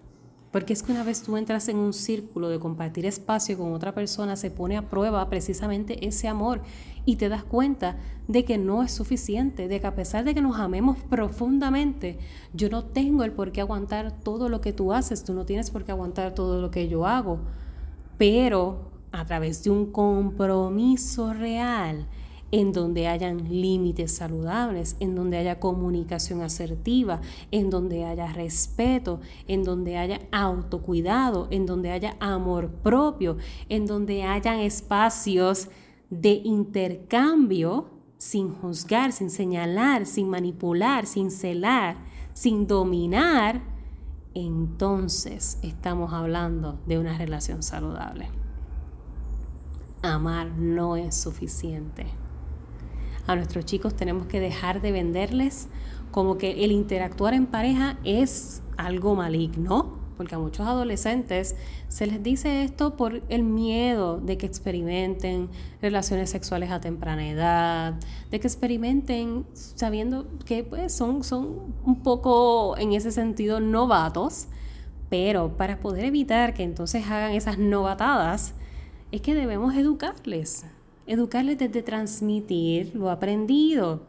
Porque 0.56 0.72
es 0.72 0.82
que 0.82 0.92
una 0.92 1.04
vez 1.04 1.22
tú 1.22 1.36
entras 1.36 1.68
en 1.68 1.76
un 1.76 1.92
círculo 1.92 2.48
de 2.48 2.58
compartir 2.58 3.04
espacio 3.04 3.58
con 3.58 3.74
otra 3.74 3.94
persona, 3.94 4.36
se 4.36 4.50
pone 4.50 4.76
a 4.76 4.88
prueba 4.88 5.28
precisamente 5.28 6.06
ese 6.06 6.28
amor 6.28 6.62
y 7.04 7.16
te 7.16 7.28
das 7.28 7.44
cuenta 7.44 7.96
de 8.26 8.44
que 8.44 8.56
no 8.56 8.82
es 8.82 8.92
suficiente, 8.92 9.68
de 9.68 9.80
que 9.80 9.86
a 9.86 9.94
pesar 9.94 10.24
de 10.24 10.34
que 10.34 10.40
nos 10.40 10.58
amemos 10.58 10.96
profundamente, 11.10 12.18
yo 12.54 12.70
no 12.70 12.84
tengo 12.84 13.22
el 13.24 13.32
por 13.32 13.52
qué 13.52 13.60
aguantar 13.60 14.12
todo 14.12 14.48
lo 14.48 14.60
que 14.60 14.72
tú 14.72 14.92
haces, 14.92 15.24
tú 15.24 15.34
no 15.34 15.44
tienes 15.44 15.70
por 15.70 15.84
qué 15.84 15.92
aguantar 15.92 16.34
todo 16.34 16.60
lo 16.60 16.70
que 16.70 16.88
yo 16.88 17.06
hago, 17.06 17.40
pero 18.16 18.95
a 19.16 19.24
través 19.24 19.64
de 19.64 19.70
un 19.70 19.86
compromiso 19.92 21.32
real, 21.32 22.06
en 22.52 22.72
donde 22.72 23.08
hayan 23.08 23.48
límites 23.60 24.14
saludables, 24.14 24.96
en 25.00 25.14
donde 25.14 25.36
haya 25.36 25.58
comunicación 25.58 26.42
asertiva, 26.42 27.20
en 27.50 27.70
donde 27.70 28.04
haya 28.04 28.32
respeto, 28.32 29.20
en 29.48 29.64
donde 29.64 29.96
haya 29.96 30.20
autocuidado, 30.30 31.48
en 31.50 31.66
donde 31.66 31.90
haya 31.90 32.16
amor 32.20 32.70
propio, 32.70 33.36
en 33.68 33.86
donde 33.86 34.22
hayan 34.22 34.60
espacios 34.60 35.68
de 36.08 36.40
intercambio 36.44 37.90
sin 38.16 38.50
juzgar, 38.50 39.12
sin 39.12 39.30
señalar, 39.30 40.06
sin 40.06 40.28
manipular, 40.28 41.06
sin 41.06 41.30
celar, 41.30 41.96
sin 42.32 42.66
dominar, 42.66 43.60
entonces 44.34 45.58
estamos 45.62 46.12
hablando 46.12 46.78
de 46.86 46.98
una 46.98 47.16
relación 47.16 47.62
saludable. 47.62 48.28
Amar 50.14 50.48
no 50.56 50.96
es 50.96 51.14
suficiente. 51.14 52.06
A 53.26 53.34
nuestros 53.34 53.64
chicos 53.64 53.94
tenemos 53.94 54.26
que 54.26 54.40
dejar 54.40 54.80
de 54.80 54.92
venderles 54.92 55.68
como 56.10 56.38
que 56.38 56.64
el 56.64 56.72
interactuar 56.72 57.34
en 57.34 57.46
pareja 57.46 57.98
es 58.04 58.62
algo 58.76 59.14
maligno, 59.14 59.98
porque 60.16 60.34
a 60.34 60.38
muchos 60.38 60.66
adolescentes 60.66 61.56
se 61.88 62.06
les 62.06 62.22
dice 62.22 62.64
esto 62.64 62.96
por 62.96 63.22
el 63.28 63.42
miedo 63.42 64.18
de 64.18 64.38
que 64.38 64.46
experimenten 64.46 65.50
relaciones 65.82 66.30
sexuales 66.30 66.70
a 66.70 66.80
temprana 66.80 67.28
edad, 67.28 67.94
de 68.30 68.40
que 68.40 68.46
experimenten 68.46 69.44
sabiendo 69.52 70.26
que 70.44 70.64
pues, 70.64 70.92
son, 70.92 71.22
son 71.22 71.74
un 71.84 72.02
poco 72.02 72.76
en 72.78 72.92
ese 72.92 73.12
sentido 73.12 73.60
novatos, 73.60 74.48
pero 75.10 75.56
para 75.56 75.80
poder 75.80 76.04
evitar 76.06 76.54
que 76.54 76.62
entonces 76.62 77.04
hagan 77.06 77.32
esas 77.32 77.58
novatadas, 77.58 78.54
es 79.16 79.22
que 79.22 79.34
debemos 79.34 79.74
educarles, 79.74 80.66
educarles 81.06 81.58
desde 81.58 81.82
transmitir 81.82 82.94
lo 82.94 83.10
aprendido 83.10 84.02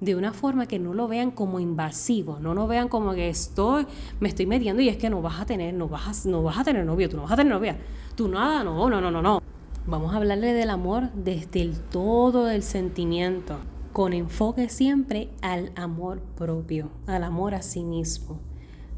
de 0.00 0.16
una 0.16 0.32
forma 0.32 0.66
que 0.66 0.78
no 0.78 0.94
lo 0.94 1.08
vean 1.08 1.30
como 1.30 1.60
invasivo, 1.60 2.38
no 2.40 2.54
lo 2.54 2.66
vean 2.66 2.88
como 2.88 3.12
que 3.12 3.28
estoy, 3.28 3.86
me 4.18 4.28
estoy 4.28 4.46
metiendo 4.46 4.82
y 4.82 4.88
es 4.88 4.96
que 4.96 5.10
no 5.10 5.22
vas 5.22 5.40
a 5.40 5.46
tener, 5.46 5.74
no 5.74 5.88
vas 5.88 6.26
no 6.26 6.42
vas 6.42 6.58
a 6.58 6.64
tener 6.64 6.84
novio, 6.84 7.08
tú 7.08 7.16
no 7.16 7.22
vas 7.22 7.32
a 7.32 7.36
tener 7.36 7.52
novia, 7.52 7.78
tú 8.16 8.28
nada, 8.28 8.64
no, 8.64 8.88
no, 8.88 9.00
no, 9.00 9.10
no, 9.10 9.22
no. 9.22 9.42
Vamos 9.86 10.12
a 10.12 10.16
hablarle 10.18 10.52
del 10.52 10.70
amor 10.70 11.10
desde 11.14 11.62
el 11.62 11.80
todo 11.80 12.44
del 12.44 12.62
sentimiento, 12.62 13.56
con 13.92 14.12
enfoque 14.12 14.68
siempre 14.68 15.30
al 15.42 15.72
amor 15.74 16.20
propio, 16.36 16.90
al 17.06 17.24
amor 17.24 17.54
a 17.54 17.62
sí 17.62 17.82
mismo, 17.82 18.40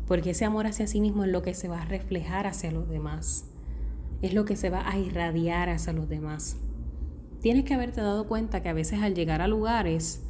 porque 0.06 0.30
ese 0.30 0.44
amor 0.44 0.66
hacia 0.66 0.86
sí 0.86 1.00
mismo 1.00 1.24
es 1.24 1.30
lo 1.30 1.42
que 1.42 1.54
se 1.54 1.68
va 1.68 1.82
a 1.82 1.84
reflejar 1.84 2.46
hacia 2.46 2.72
los 2.72 2.88
demás, 2.88 3.51
es 4.22 4.32
lo 4.34 4.44
que 4.44 4.56
se 4.56 4.70
va 4.70 4.88
a 4.88 4.98
irradiar 4.98 5.68
hacia 5.68 5.92
los 5.92 6.08
demás 6.08 6.56
tienes 7.42 7.64
que 7.64 7.74
haberte 7.74 8.00
dado 8.00 8.26
cuenta 8.26 8.62
que 8.62 8.70
a 8.70 8.72
veces 8.72 9.02
al 9.02 9.14
llegar 9.14 9.42
a 9.42 9.48
lugares, 9.48 10.22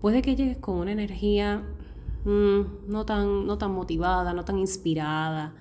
puede 0.00 0.22
que 0.22 0.36
llegues 0.36 0.58
con 0.58 0.76
una 0.76 0.92
energía 0.92 1.64
mm, 2.24 2.86
no, 2.86 3.04
tan, 3.06 3.46
no 3.46 3.58
tan 3.58 3.72
motivada, 3.72 4.32
no 4.34 4.44
tan 4.44 4.58
inspirada. 4.58 5.54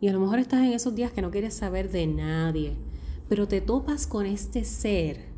Y 0.00 0.08
a 0.08 0.12
lo 0.12 0.20
mejor 0.20 0.38
estás 0.38 0.60
en 0.60 0.74
esos 0.74 0.94
días 0.94 1.10
que 1.10 1.22
no 1.22 1.30
quieres 1.30 1.54
saber 1.54 1.90
de 1.90 2.06
nadie, 2.06 2.76
pero 3.28 3.48
te 3.48 3.62
topas 3.62 4.06
con 4.06 4.26
este 4.26 4.64
ser 4.64 5.34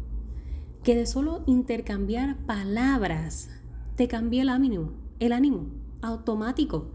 que 0.82 0.96
de 0.96 1.06
solo 1.06 1.44
intercambiar 1.46 2.36
palabras 2.44 3.50
te 3.94 4.08
cambia 4.08 4.42
el 4.42 4.48
ánimo, 4.48 4.90
el 5.20 5.32
ánimo 5.32 5.66
automático. 6.02 6.90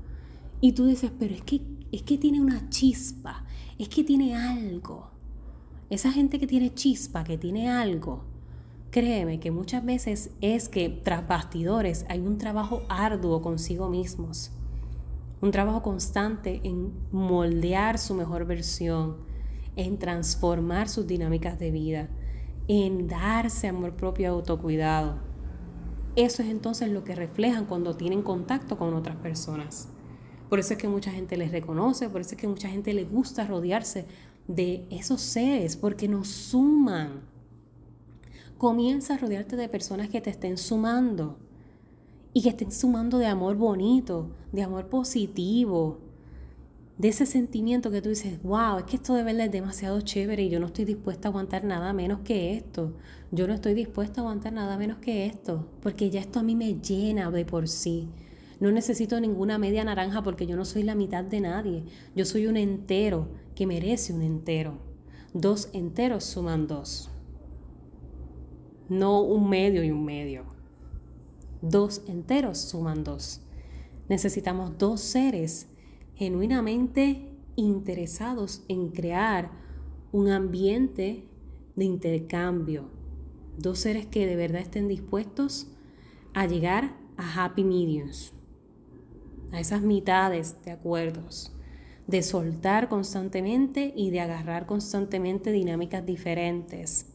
Y 0.60 0.74
tú 0.74 0.86
dices, 0.86 1.12
pero 1.18 1.34
es 1.34 1.42
que, 1.42 1.62
es 1.94 2.02
que 2.02 2.18
tiene 2.18 2.42
una 2.42 2.70
chispa, 2.70 3.46
es 3.78 3.88
que 3.88 4.04
tiene 4.04 4.36
algo. 4.36 5.12
Esa 5.92 6.12
gente 6.12 6.40
que 6.40 6.48
tiene 6.48 6.74
chispa, 6.74 7.24
que 7.24 7.38
tiene 7.38 7.70
algo, 7.70 8.24
créeme 8.90 9.40
que 9.40 9.52
muchas 9.52 9.86
veces 9.86 10.32
es 10.42 10.70
que 10.70 10.90
tras 10.90 11.28
bastidores 11.28 12.08
hay 12.10 12.20
un 12.22 12.40
trabajo 12.40 12.82
arduo 12.90 13.44
consigo 13.44 13.90
mismos, 13.90 14.52
un 15.40 15.52
trabajo 15.52 15.84
constante 15.84 16.62
en 16.64 16.94
moldear 17.12 18.00
su 18.00 18.16
mejor 18.16 18.48
versión, 18.48 19.18
en 19.76 20.00
transformar 20.00 20.90
sus 20.90 21.06
dinámicas 21.06 21.60
de 21.60 21.70
vida, 21.70 22.10
en 22.68 23.08
darse 23.08 23.68
amor 23.68 23.96
propio 23.96 24.24
y 24.24 24.30
autocuidado. 24.30 25.20
Eso 26.16 26.42
es 26.42 26.50
entonces 26.50 26.90
lo 26.90 27.04
que 27.04 27.14
reflejan 27.14 27.66
cuando 27.66 27.96
tienen 27.96 28.24
contacto 28.24 28.80
con 28.80 28.96
otras 28.96 29.18
personas. 29.18 29.93
Por 30.54 30.60
eso 30.60 30.74
es 30.74 30.80
que 30.80 30.88
mucha 30.88 31.10
gente 31.10 31.36
les 31.36 31.52
reconoce, 31.52 32.10
por 32.10 32.22
eso 32.22 32.36
es 32.36 32.38
que 32.42 32.48
mucha 32.48 32.70
gente 32.70 32.94
les 32.94 33.10
gusta 33.10 33.48
rodearse 33.48 34.06
de 34.48 34.86
esos 34.92 35.20
seres 35.20 35.76
porque 35.76 36.08
nos 36.08 36.28
suman. 36.28 37.22
Comienza 38.60 39.16
a 39.16 39.18
rodearte 39.18 39.56
de 39.56 39.68
personas 39.68 40.10
que 40.10 40.22
te 40.22 40.30
estén 40.30 40.60
sumando 40.60 41.40
y 42.34 42.44
que 42.44 42.50
estén 42.50 42.72
sumando 42.72 43.18
de 43.18 43.26
amor 43.26 43.56
bonito, 43.56 44.30
de 44.52 44.62
amor 44.62 44.90
positivo, 44.90 45.98
de 47.00 47.08
ese 47.08 47.26
sentimiento 47.26 47.90
que 47.90 48.04
tú 48.04 48.10
dices, 48.10 48.40
wow, 48.44 48.78
es 48.78 48.84
que 48.84 48.98
esto 48.98 49.16
de 49.16 49.24
verdad 49.24 49.48
es 49.48 49.52
demasiado 49.52 50.02
chévere 50.02 50.44
y 50.44 50.50
yo 50.50 50.60
no 50.60 50.68
estoy 50.68 50.86
dispuesta 50.86 51.30
a 51.30 51.32
aguantar 51.32 51.64
nada 51.64 51.94
menos 51.94 52.20
que 52.20 52.56
esto. 52.56 52.94
Yo 53.32 53.48
no 53.48 53.56
estoy 53.56 53.74
dispuesta 53.74 54.22
a 54.22 54.24
aguantar 54.24 54.54
nada 54.54 54.78
menos 54.78 55.00
que 55.00 55.26
esto, 55.26 55.68
porque 55.82 56.12
ya 56.12 56.20
esto 56.20 56.42
a 56.42 56.44
mí 56.44 56.56
me 56.56 56.76
llena 56.76 57.32
de 57.32 57.44
por 57.44 57.68
sí. 57.68 58.08
No 58.64 58.72
necesito 58.72 59.20
ninguna 59.20 59.58
media 59.58 59.84
naranja 59.84 60.24
porque 60.24 60.48
yo 60.48 60.56
no 60.56 60.64
soy 60.64 60.84
la 60.84 60.96
mitad 60.96 61.26
de 61.26 61.42
nadie. 61.42 61.84
Yo 62.16 62.24
soy 62.24 62.48
un 62.48 62.56
entero 62.56 63.28
que 63.56 63.68
merece 63.68 64.14
un 64.14 64.22
entero. 64.22 64.78
Dos 65.34 65.70
enteros 65.74 66.24
suman 66.24 66.66
dos. 66.66 67.12
no 68.88 69.22
un 69.22 69.50
medio 69.50 69.84
y 69.84 69.92
un 69.92 70.06
medio. 70.06 70.46
Dos 71.62 72.04
enteros 72.08 72.58
suman 72.58 73.04
dos. 73.04 73.42
Necesitamos 74.08 74.78
dos 74.78 75.02
seres 75.02 75.68
genuinamente 76.16 77.36
interesados 77.58 78.64
en 78.70 78.92
crear 78.92 79.52
un 80.14 80.30
ambiente 80.30 81.28
de 81.76 81.84
intercambio. 81.84 82.86
Dos 83.58 83.80
seres 83.80 84.06
que 84.06 84.26
de 84.26 84.38
verdad 84.38 84.62
estén 84.62 84.88
dispuestos 84.88 85.68
a 86.34 86.48
llegar 86.48 86.96
a 87.18 87.44
happy 87.44 87.66
mediums, 87.66 88.32
a 89.54 89.60
esas 89.60 89.84
mitades 89.84 90.62
de 90.66 90.72
acuerdos, 90.72 91.52
de 92.08 92.24
soltar 92.24 92.90
constantemente 92.90 93.94
y 93.96 94.10
de 94.10 94.20
agarrar 94.20 94.66
constantemente 94.66 95.52
dinámicas 95.52 96.06
diferentes. 96.06 97.06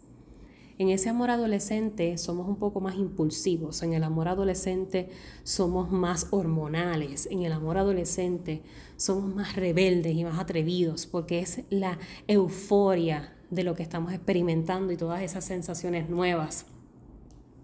En 0.79 0.91
ese 0.91 1.09
amor 1.09 1.31
adolescente 1.31 2.17
somos 2.19 2.47
un 2.47 2.55
poco 2.55 2.81
más 2.81 2.95
impulsivos, 2.95 3.83
en 3.83 3.95
el 3.95 4.05
amor 4.05 4.29
adolescente 4.29 5.09
somos 5.43 5.91
más 5.91 6.29
hormonales, 6.31 7.27
en 7.33 7.43
el 7.43 7.53
amor 7.53 7.79
adolescente 7.79 8.63
somos 8.97 9.35
más 9.35 9.57
rebeldes 9.57 10.15
y 10.15 10.23
más 10.23 10.39
atrevidos, 10.39 11.07
porque 11.07 11.41
es 11.41 11.65
la 11.69 11.99
euforia 12.29 13.35
de 13.51 13.65
lo 13.65 13.75
que 13.75 13.83
estamos 13.83 14.13
experimentando 14.13 14.93
y 14.93 14.97
todas 14.97 15.23
esas 15.23 15.45
sensaciones 15.45 16.09
nuevas 16.09 16.67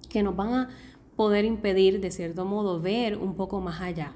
que 0.08 0.24
nos 0.24 0.34
van 0.34 0.54
a 0.54 0.68
poder 1.14 1.44
impedir, 1.44 2.00
de 2.00 2.10
cierto 2.10 2.44
modo, 2.44 2.80
ver 2.80 3.16
un 3.16 3.36
poco 3.36 3.60
más 3.60 3.80
allá. 3.80 4.12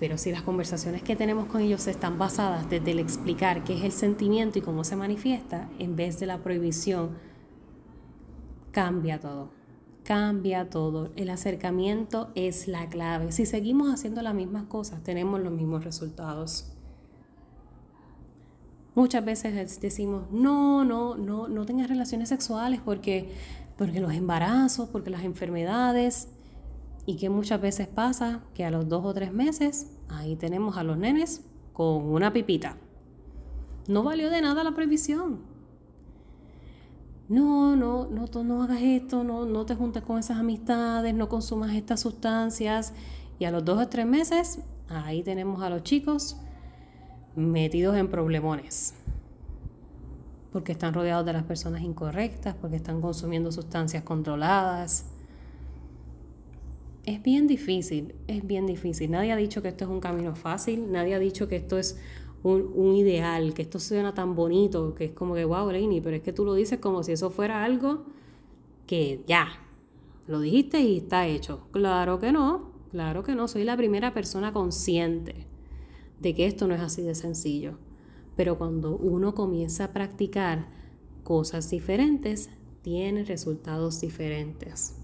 Pero 0.00 0.18
si 0.18 0.32
las 0.32 0.42
conversaciones 0.42 1.02
que 1.02 1.16
tenemos 1.16 1.46
con 1.46 1.60
ellos 1.60 1.86
están 1.86 2.18
basadas 2.18 2.68
desde 2.68 2.90
el 2.90 2.98
explicar 2.98 3.64
qué 3.64 3.76
es 3.76 3.84
el 3.84 3.92
sentimiento 3.92 4.58
y 4.58 4.62
cómo 4.62 4.84
se 4.84 4.96
manifiesta, 4.96 5.68
en 5.78 5.96
vez 5.96 6.18
de 6.18 6.26
la 6.26 6.38
prohibición, 6.38 7.10
cambia 8.72 9.20
todo. 9.20 9.50
Cambia 10.02 10.68
todo. 10.68 11.12
El 11.16 11.30
acercamiento 11.30 12.30
es 12.34 12.68
la 12.68 12.88
clave. 12.88 13.32
Si 13.32 13.46
seguimos 13.46 13.92
haciendo 13.92 14.20
las 14.20 14.34
mismas 14.34 14.64
cosas, 14.64 15.02
tenemos 15.02 15.40
los 15.40 15.52
mismos 15.52 15.84
resultados. 15.84 16.74
Muchas 18.94 19.24
veces 19.24 19.80
decimos, 19.80 20.30
no, 20.30 20.84
no, 20.84 21.16
no, 21.16 21.48
no 21.48 21.66
tengas 21.66 21.88
relaciones 21.88 22.28
sexuales 22.28 22.80
porque, 22.84 23.32
porque 23.78 24.00
los 24.00 24.12
embarazos, 24.12 24.88
porque 24.88 25.10
las 25.10 25.24
enfermedades. 25.24 26.28
Y 27.06 27.16
que 27.16 27.28
muchas 27.28 27.60
veces 27.60 27.86
pasa 27.86 28.42
que 28.54 28.64
a 28.64 28.70
los 28.70 28.88
dos 28.88 29.04
o 29.04 29.12
tres 29.12 29.32
meses, 29.32 29.90
ahí 30.08 30.36
tenemos 30.36 30.76
a 30.76 30.84
los 30.84 30.96
nenes 30.96 31.44
con 31.72 32.04
una 32.04 32.32
pipita. 32.32 32.76
No 33.88 34.02
valió 34.02 34.30
de 34.30 34.40
nada 34.40 34.64
la 34.64 34.74
previsión. 34.74 35.40
No, 37.28 37.74
no, 37.74 38.06
no, 38.06 38.26
no 38.44 38.62
hagas 38.62 38.82
esto, 38.82 39.24
no, 39.24 39.46
no 39.46 39.64
te 39.64 39.74
juntes 39.74 40.02
con 40.02 40.18
esas 40.18 40.38
amistades, 40.38 41.14
no 41.14 41.28
consumas 41.28 41.74
estas 41.74 42.00
sustancias. 42.00 42.92
Y 43.38 43.44
a 43.44 43.50
los 43.50 43.64
dos 43.64 43.82
o 43.82 43.88
tres 43.88 44.06
meses, 44.06 44.60
ahí 44.88 45.22
tenemos 45.22 45.62
a 45.62 45.70
los 45.70 45.82
chicos 45.82 46.36
metidos 47.34 47.96
en 47.96 48.08
problemones. 48.08 48.94
Porque 50.52 50.72
están 50.72 50.94
rodeados 50.94 51.26
de 51.26 51.32
las 51.32 51.44
personas 51.44 51.82
incorrectas, 51.82 52.54
porque 52.54 52.76
están 52.76 53.00
consumiendo 53.00 53.50
sustancias 53.50 54.04
controladas. 54.04 55.06
Es 57.06 57.22
bien 57.22 57.46
difícil, 57.46 58.14
es 58.28 58.46
bien 58.46 58.66
difícil. 58.66 59.10
Nadie 59.10 59.32
ha 59.32 59.36
dicho 59.36 59.60
que 59.60 59.68
esto 59.68 59.84
es 59.84 59.90
un 59.90 60.00
camino 60.00 60.34
fácil, 60.34 60.90
nadie 60.90 61.14
ha 61.14 61.18
dicho 61.18 61.48
que 61.48 61.56
esto 61.56 61.76
es 61.76 61.98
un, 62.42 62.94
ideal, 62.94 63.52
que 63.54 63.62
esto 63.62 63.78
suena 63.78 64.14
tan 64.14 64.34
bonito, 64.34 64.94
que 64.94 65.06
es 65.06 65.12
como 65.12 65.34
que, 65.34 65.44
wow, 65.44 65.70
Reini, 65.70 66.00
pero 66.00 66.16
es 66.16 66.22
que 66.22 66.32
tú 66.32 66.44
lo 66.44 66.54
dices 66.54 66.78
como 66.78 67.02
si 67.02 67.12
eso 67.12 67.30
fuera 67.30 67.64
algo 67.64 68.04
que 68.86 69.22
ya, 69.26 69.48
lo 70.26 70.40
dijiste 70.40 70.80
y 70.80 70.98
está 70.98 71.26
hecho. 71.26 71.68
Claro 71.72 72.18
que 72.18 72.32
no, 72.32 72.72
claro 72.90 73.22
que 73.22 73.34
no, 73.34 73.48
soy 73.48 73.64
la 73.64 73.76
primera 73.76 74.14
persona 74.14 74.52
consciente 74.52 75.46
de 76.20 76.34
que 76.34 76.46
esto 76.46 76.66
no 76.66 76.74
es 76.74 76.80
así 76.80 77.02
de 77.02 77.14
sencillo. 77.14 77.78
Pero 78.36 78.56
cuando 78.58 78.96
uno 78.96 79.34
comienza 79.34 79.84
a 79.84 79.92
practicar 79.92 80.68
cosas 81.22 81.70
diferentes, 81.70 82.50
tiene 82.82 83.24
resultados 83.24 84.00
diferentes. 84.00 85.03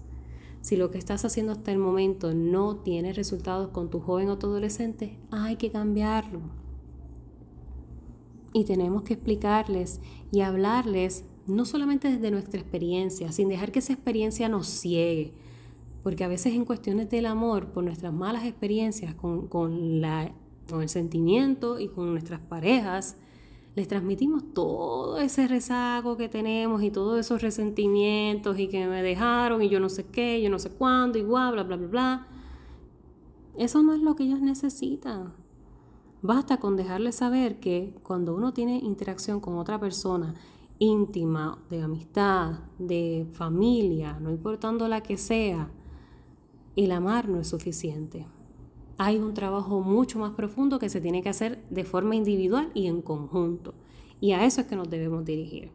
Si 0.61 0.75
lo 0.75 0.91
que 0.91 0.97
estás 0.97 1.25
haciendo 1.25 1.51
hasta 1.51 1.71
el 1.71 1.77
momento 1.77 2.33
no 2.33 2.77
tiene 2.77 3.13
resultados 3.13 3.69
con 3.69 3.89
tu 3.89 3.99
joven 3.99 4.29
o 4.29 4.37
tu 4.37 4.47
adolescente, 4.47 5.17
hay 5.31 5.55
que 5.55 5.71
cambiarlo. 5.71 6.41
Y 8.53 8.65
tenemos 8.65 9.03
que 9.03 9.13
explicarles 9.13 10.01
y 10.31 10.41
hablarles 10.41 11.25
no 11.47 11.65
solamente 11.65 12.11
desde 12.11 12.31
nuestra 12.31 12.59
experiencia, 12.59 13.31
sin 13.31 13.49
dejar 13.49 13.71
que 13.71 13.79
esa 13.79 13.93
experiencia 13.93 14.49
nos 14.49 14.67
ciegue, 14.67 15.33
porque 16.03 16.23
a 16.23 16.27
veces 16.27 16.53
en 16.53 16.65
cuestiones 16.65 17.09
del 17.09 17.25
amor, 17.25 17.71
por 17.71 17.83
nuestras 17.83 18.13
malas 18.13 18.45
experiencias 18.45 19.15
con, 19.15 19.47
con 19.47 20.01
la 20.01 20.31
con 20.71 20.81
el 20.81 20.89
sentimiento 20.89 21.79
y 21.79 21.89
con 21.89 22.11
nuestras 22.11 22.39
parejas, 22.39 23.17
les 23.75 23.87
transmitimos 23.87 24.53
todo 24.53 25.17
ese 25.17 25.47
rezago 25.47 26.17
que 26.17 26.27
tenemos 26.27 26.83
y 26.83 26.91
todos 26.91 27.19
esos 27.19 27.41
resentimientos 27.41 28.59
y 28.59 28.67
que 28.67 28.85
me 28.87 29.01
dejaron 29.01 29.61
y 29.61 29.69
yo 29.69 29.79
no 29.79 29.87
sé 29.87 30.05
qué, 30.05 30.41
yo 30.41 30.49
no 30.49 30.59
sé 30.59 30.71
cuándo 30.71 31.17
y 31.17 31.23
bla, 31.23 31.51
bla, 31.51 31.63
bla, 31.63 31.77
bla, 31.77 31.87
bla. 31.87 32.27
Eso 33.57 33.81
no 33.81 33.93
es 33.93 34.01
lo 34.01 34.15
que 34.15 34.23
ellos 34.23 34.41
necesitan. 34.41 35.33
Basta 36.21 36.59
con 36.59 36.75
dejarles 36.75 37.15
saber 37.15 37.59
que 37.59 37.95
cuando 38.03 38.35
uno 38.35 38.53
tiene 38.53 38.77
interacción 38.77 39.39
con 39.39 39.57
otra 39.57 39.79
persona 39.79 40.35
íntima, 40.77 41.59
de 41.69 41.81
amistad, 41.81 42.59
de 42.77 43.27
familia, 43.33 44.19
no 44.19 44.31
importando 44.31 44.87
la 44.87 45.01
que 45.01 45.17
sea, 45.17 45.71
el 46.75 46.91
amar 46.91 47.29
no 47.29 47.39
es 47.39 47.47
suficiente 47.47 48.25
hay 49.03 49.17
un 49.17 49.33
trabajo 49.33 49.81
mucho 49.81 50.19
más 50.19 50.33
profundo 50.33 50.77
que 50.77 50.87
se 50.87 51.01
tiene 51.01 51.23
que 51.23 51.29
hacer 51.29 51.63
de 51.71 51.85
forma 51.85 52.15
individual 52.15 52.69
y 52.75 52.85
en 52.85 53.01
conjunto. 53.01 53.73
Y 54.19 54.33
a 54.33 54.45
eso 54.45 54.61
es 54.61 54.67
que 54.67 54.75
nos 54.75 54.91
debemos 54.91 55.25
dirigir. 55.25 55.71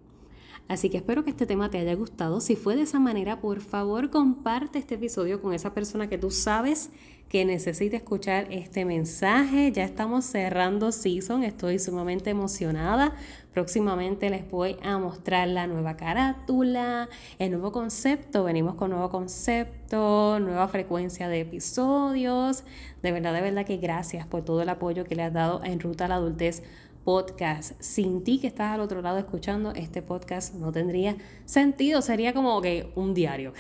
Así 0.69 0.91
que 0.91 0.99
espero 0.99 1.25
que 1.25 1.31
este 1.31 1.45
tema 1.45 1.69
te 1.69 1.79
haya 1.79 1.97
gustado. 1.97 2.41
Si 2.41 2.55
fue 2.55 2.77
de 2.77 2.83
esa 2.83 3.01
manera, 3.01 3.41
por 3.41 3.63
favor 3.63 4.11
comparte 4.11 4.79
este 4.79 4.95
episodio 4.95 5.43
con 5.43 5.53
esa 5.55 5.75
persona 5.75 6.09
que 6.09 6.19
tú 6.19 6.31
sabes 6.31 6.91
que 7.29 7.45
necesita 7.45 7.97
escuchar 7.97 8.47
este 8.53 8.85
mensaje. 8.85 9.73
Ya 9.73 9.83
estamos 9.83 10.25
cerrando 10.25 10.93
season, 10.93 11.43
estoy 11.43 11.81
sumamente 11.81 12.31
emocionada. 12.31 13.17
Próximamente 13.57 14.29
les 14.29 14.51
voy 14.51 14.77
a 14.83 14.99
mostrar 14.99 15.49
la 15.49 15.67
nueva 15.67 15.97
carátula, 15.97 17.09
el 17.39 17.53
nuevo 17.53 17.73
concepto. 17.73 18.45
Venimos 18.45 18.75
con 18.75 18.91
nuevo 18.91 19.09
concepto, 19.09 20.39
nueva 20.41 20.69
frecuencia 20.69 21.27
de 21.31 21.41
episodios. 21.41 22.65
De 23.03 23.13
verdad, 23.13 23.33
de 23.33 23.41
verdad 23.41 23.65
que 23.65 23.79
gracias 23.79 24.27
por 24.27 24.45
todo 24.45 24.61
el 24.61 24.69
apoyo 24.69 25.05
que 25.05 25.15
le 25.15 25.23
has 25.23 25.33
dado 25.33 25.65
en 25.65 25.81
Ruta 25.81 26.05
a 26.05 26.09
la 26.09 26.17
Adultez 26.17 26.65
podcast. 27.03 27.81
Sin 27.81 28.23
ti 28.25 28.41
que 28.41 28.47
estás 28.47 28.75
al 28.75 28.81
otro 28.81 29.01
lado 29.01 29.17
escuchando 29.17 29.73
este 29.73 30.03
podcast 30.03 30.55
no 30.57 30.71
tendría 30.71 31.17
sentido, 31.47 32.03
sería 32.03 32.35
como 32.35 32.61
que 32.61 32.93
un 32.95 33.15
diario. 33.15 33.55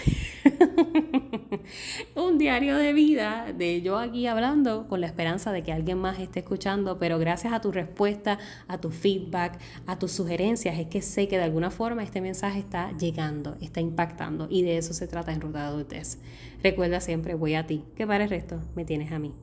un 2.15 2.39
diario 2.39 2.77
de 2.77 2.93
vida 2.93 3.53
de 3.57 3.83
yo 3.83 3.99
aquí 3.99 4.27
hablando 4.27 4.87
con 4.89 5.01
la 5.01 5.07
esperanza 5.07 5.53
de 5.53 5.63
que 5.63 5.73
alguien 5.73 5.99
más 5.99 6.19
esté 6.19 6.41
escuchando, 6.41 6.99
pero 6.99 7.19
gracias 7.19 7.53
a 7.53 7.61
tu 7.61 7.73
respuesta, 7.73 8.39
a 8.69 8.79
tu 8.79 8.91
feedback, 8.91 9.59
a 9.87 9.99
tus 9.99 10.13
sugerencias, 10.13 10.79
es 10.79 10.87
que 10.87 11.03
sé 11.03 11.29
que 11.29 11.39
de 11.39 11.45
alguna 11.45 11.71
forma 11.71 12.03
este 12.03 12.21
mensaje 12.21 12.59
está 12.59 12.93
llegando, 12.97 13.57
está 13.61 13.81
impactando 13.81 14.47
y 14.51 14.63
de 14.63 14.79
eso 14.79 14.93
se 14.93 15.07
trata 15.07 15.33
en 15.33 15.41
Ruta 15.41 15.61
de 15.61 15.67
Adultez. 15.67 16.19
Recuerda 16.63 17.01
siempre, 17.01 17.35
voy 17.35 17.55
a 17.55 17.67
ti, 17.67 17.85
que 17.95 18.07
para 18.07 18.25
el 18.25 18.31
resto 18.31 18.61
me 18.75 18.85
tienes 18.85 19.13
a 19.13 19.19
mí. 19.19 19.35